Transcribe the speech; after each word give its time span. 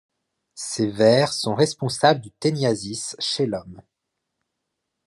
Ces 0.55 0.87
vers 0.87 1.31
sont 1.31 1.53
responsables 1.53 2.21
du 2.21 2.31
tæniasis 2.31 3.15
chez 3.19 3.45
l'homme. 3.45 3.83